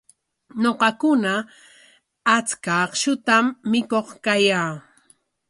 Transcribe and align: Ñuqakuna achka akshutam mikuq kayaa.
Ñuqakuna 0.61 1.31
achka 2.35 2.71
akshutam 2.85 3.45
mikuq 3.71 4.07
kayaa. 4.23 4.69